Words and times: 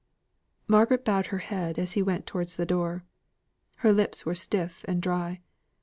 Margaret 0.67 1.05
bowed 1.05 1.27
her 1.27 1.37
head 1.37 1.77
as 1.77 1.91
he 1.93 2.01
went 2.01 2.25
towards 2.25 2.55
the 2.55 2.65
door. 2.65 3.05
Her 3.85 3.93
lips 3.93 4.25
were 4.25 4.33
stiff 4.33 4.83
and 4.87 4.99
dry. 4.99 5.41